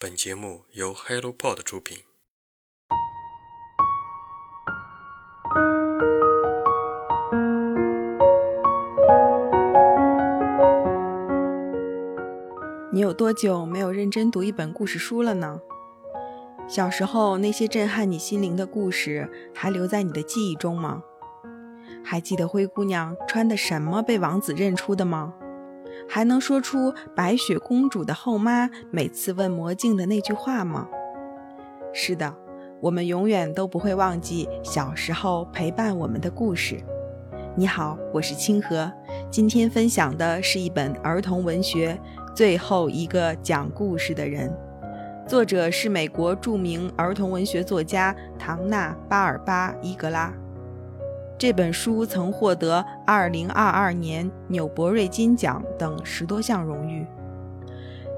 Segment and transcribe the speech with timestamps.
[0.00, 1.98] 本节目由 HelloPod 出品。
[12.92, 15.60] 你有多久没有认真读一本故事书了呢？
[16.68, 21.02] 小时候那些震撼你心灵的故事还留在你的记忆中吗？
[22.04, 25.34] 还记得灰姑娘穿的什么被王子认出的吗？
[26.06, 30.86] 还能说出白雪公主的后妈每次问魔镜的那句话吗？
[31.92, 32.34] 是的，
[32.80, 36.78] 我们永远都不会忘记小时候陪伴我们的故事。
[37.56, 38.92] 你好，我是清河，
[39.30, 41.98] 今天分享的是一本儿童文学
[42.34, 44.48] 《最后一个讲故事的人》，
[45.28, 50.32] 作者是美国著名儿童文学作家唐纳·巴尔巴伊格拉。
[51.38, 57.06] 这本书曾获得2022年纽伯瑞金奖等十多项荣誉。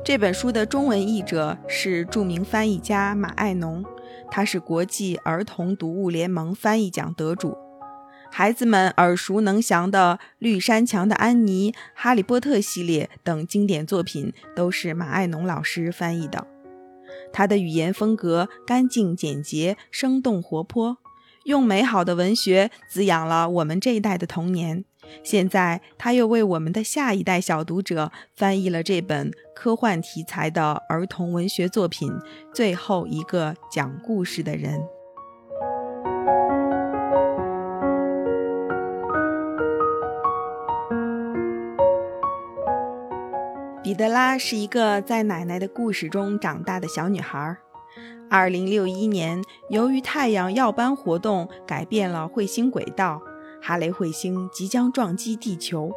[0.03, 3.85] 这本书的中文译者是著名翻译家马爱农，
[4.31, 7.59] 他是国际儿童读物联盟翻译奖得主。
[8.31, 16.47] 孩子们耳熟能详的《绿山墙的安妮》《哈利波特》系列等经典作品都是马爱农老师翻译的。
[17.35, 20.97] 他的语言风格干净简洁、生动活泼。
[21.51, 24.85] 用美好的文学滋养了我们这一代的童年。
[25.25, 32.09] 现在，他又为我们的下一代小读者翻译了这本科幻题材的儿童文学作品
[32.55, 34.79] 《最后一个讲故事的人》。
[43.83, 47.57] 彼得拉是一个在奶奶的故事中长大的小女孩。
[48.33, 53.21] 二零六一年，由于太阳耀斑活动改变了彗星轨道，
[53.61, 55.91] 哈雷彗星即将撞击地球。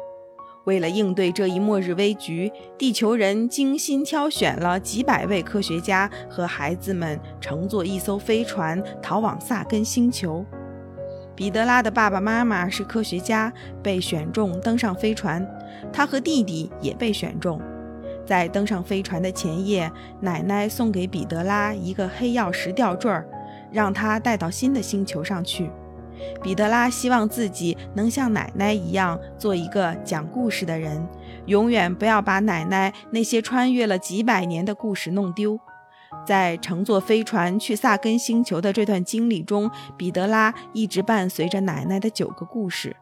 [0.64, 10.44] 为了应对这一末日危局，地球人精心挑选了几百位科学家和孩子们，乘坐一艘飞船逃往萨根星球。
[11.36, 15.46] 彼得拉的爸爸妈妈是科学家，被选中登上飞船，
[15.92, 17.60] 他和弟弟也被选中。
[18.26, 19.90] 在登上飞船的前夜，
[20.20, 23.26] 奶奶送给彼得拉一个黑曜石吊坠儿，
[23.70, 25.70] 让他带到新的星球上去。
[26.42, 31.06] 彼得拉希望自己能像奶奶一样，做一个讲故事的人，
[31.46, 35.58] 永远不要把奶奶那些穿越了几百年的故事弄丢。
[36.24, 42.96] 在乘坐飞船去萨根星球的这段经历中，彼得拉一直伴随着奶奶的九个故事。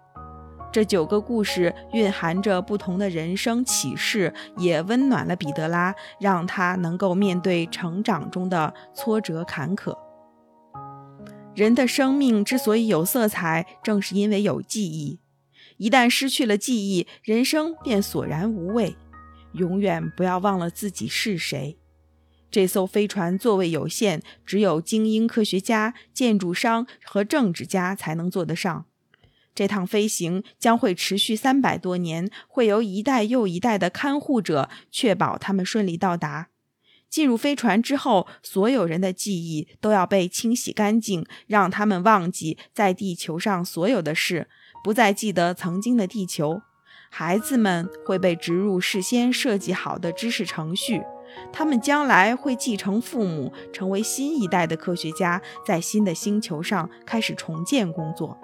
[0.73, 9.95] 这九个故事蕴含着不同的人生启示，也温暖了彼得拉，让他能够面对成长中的挫折坎坷。
[11.55, 15.21] 人的生命之所以有色彩，正是因为有记忆。
[15.77, 18.97] 一旦失去了记忆，人生便索然无味。
[19.53, 21.77] 永远不要忘了自己是谁。
[22.51, 28.87] 这艘飞船座位有限，只有精英科学家、建筑商和政治家才能坐得上。
[29.55, 36.49] 这趟飞行将会持续三百多年，会由一代又一代的看护者确保他们顺利到达。
[37.11, 44.49] 进入飞船之后，所有人的记忆都要被清洗干净，让他们忘记在地球上所有的事，
[44.83, 46.63] 不再记得曾经的地球。
[47.11, 51.03] 孩子们会被植入事先设计好的知识程序，
[51.53, 58.39] 他们将来会继承父母，成为新一代的科学家，在新的星球上开始重建工作。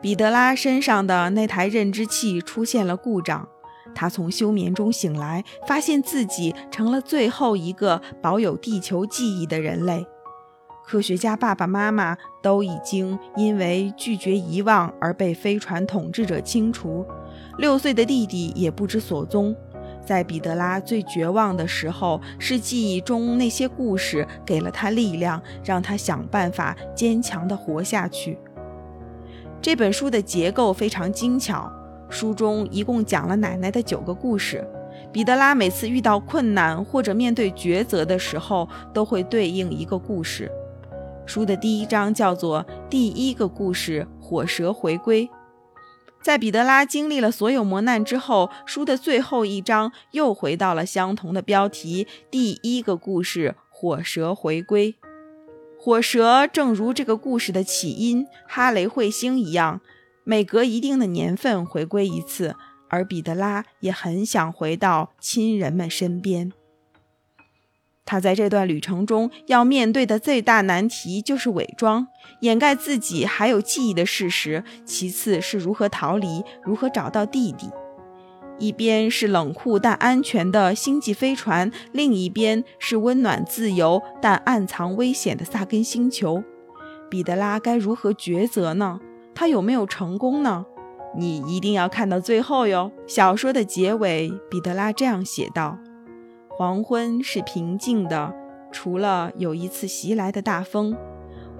[0.00, 3.46] 彼得拉身上的那台认知器出现了故障，
[3.94, 10.06] 他从休眠中醒来，发现自己成了最后一个保有地球记忆的人类。
[10.86, 17.06] 科学家爸爸妈妈都已经因为拒绝遗忘而被飞船统治者清除，
[17.58, 19.54] 六岁的弟弟也不知所踪。
[20.04, 28.36] 在彼得拉最绝望的时候，是记忆中那些故事给了他力量，让他想办法坚强地活下去。
[29.62, 31.70] 这本书的结构非常精巧，
[32.08, 34.66] 书中一共讲了奶奶的九个故事。
[35.12, 40.50] 彼得拉每次遇到困难或者面对抉择的时候，都会对应一个故事。
[41.26, 45.26] 书的第一章叫做《第一个故事：火蛇回归》。
[46.22, 54.92] 在彼得拉经历了所有磨难之后，书的最后一章又回到了相同的标题：《第一个故事：火蛇回归》。
[55.82, 59.80] 火蛇正如这个故事的起因哈雷彗星一样，
[60.24, 62.54] 每隔一定的年份回归一次。
[62.90, 66.52] 而彼得拉也很想回到亲人们身边。
[68.04, 72.08] 他在这段旅程中要面对的最大难题就是伪装，
[72.40, 77.70] 掩盖自己还有记忆的事实；其次是如何逃离，如何找到弟弟。
[78.60, 86.44] 一边是冷酷但安全的星际飞船，另一边是温暖自由但暗藏危险的萨根星球。
[87.10, 89.00] 彼得拉该如何抉择呢？
[89.34, 90.66] 他有没有成功呢？
[91.16, 92.92] 你一定要看到最后哟。
[93.06, 95.78] 小说的结尾，彼得拉这样写道
[96.48, 98.32] ：“黄昏是平静的，
[98.70, 100.96] 除了有一次袭来的大风。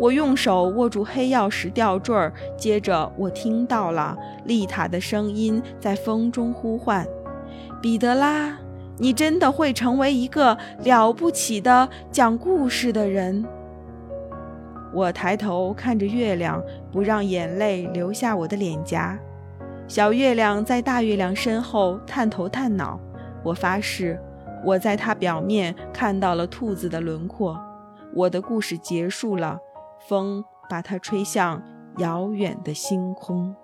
[0.00, 4.16] 我用手握住黑曜石吊坠儿，接着我听到了
[4.46, 7.06] 丽塔的声音在风中呼唤
[7.82, 8.56] ：‘彼得拉，
[8.96, 13.44] 你真的会成为一个了不起的讲故事的人。’
[14.94, 19.18] 我抬头看着月亮，不让眼泪流下我的脸颊。”
[19.86, 22.98] 小月亮在大月亮身后探头探脑，
[23.42, 24.18] 我发誓，
[24.64, 27.60] 我在它表面看到了兔子的轮廓。
[28.14, 29.58] 我的故事结束了，
[30.00, 31.62] 风把它吹向
[31.98, 33.54] 遥远的星空。